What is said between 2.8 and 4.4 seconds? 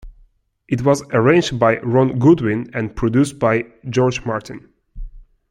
produced by George